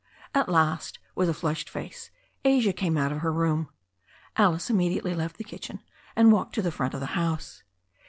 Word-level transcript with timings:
At 0.33 0.49
last, 0.49 0.97
with 1.13 1.29
a 1.29 1.33
flushed 1.35 1.69
face, 1.69 2.09
Asia 2.43 2.73
came 2.73 2.97
out 2.97 3.11
of 3.11 3.19
her 3.19 3.31
room. 3.31 3.69
Alice 4.35 4.67
immediately 4.71 5.13
left 5.13 5.37
the 5.37 5.43
kitchen 5.43 5.79
and 6.15 6.31
walked 6.31 6.55
to 6.55 6.63
the 6.63 6.71
front 6.71 6.95
of 6.95 6.99
the 7.01 7.05
house. 7.13 7.61